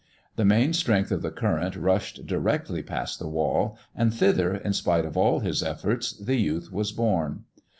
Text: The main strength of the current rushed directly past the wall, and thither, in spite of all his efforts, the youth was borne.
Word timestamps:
The 0.35 0.45
main 0.45 0.73
strength 0.73 1.11
of 1.11 1.21
the 1.21 1.29
current 1.29 1.75
rushed 1.75 2.25
directly 2.25 2.81
past 2.81 3.19
the 3.19 3.27
wall, 3.27 3.77
and 3.95 4.11
thither, 4.11 4.55
in 4.55 4.73
spite 4.73 5.05
of 5.05 5.15
all 5.15 5.41
his 5.41 5.61
efforts, 5.61 6.11
the 6.13 6.37
youth 6.39 6.71
was 6.71 6.91
borne. 6.91 7.43